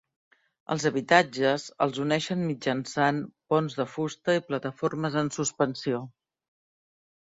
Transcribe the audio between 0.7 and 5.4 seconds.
Els habitatges els uneixen mitjançant ponts de fusta i plataformes en